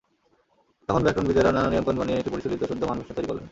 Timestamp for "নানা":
1.51-1.69